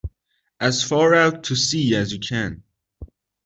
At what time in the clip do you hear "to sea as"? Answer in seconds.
1.43-2.11